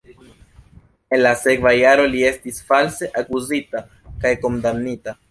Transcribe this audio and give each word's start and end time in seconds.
En 1.17 1.19
la 1.23 1.33
sekva 1.41 1.73
jaro 1.79 2.07
li 2.13 2.23
estis 2.29 2.57
false 2.69 3.09
akuzita 3.21 3.83
kaj 4.25 4.33
kondamnita. 4.47 5.15